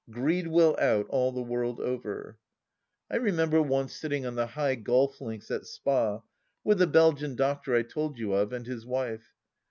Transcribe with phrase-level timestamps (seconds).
[0.09, 2.39] Greed will out, all the world over
[3.11, 6.21] I I remember once sitting on the high golf links at Spa—
[6.63, 9.35] with the Belgian doctor I told you of, and his wife.